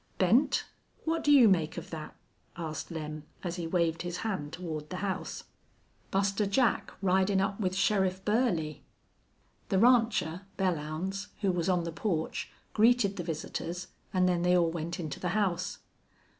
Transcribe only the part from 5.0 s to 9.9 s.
house. "Buster Jack ridin' up with Sheriff Burley." The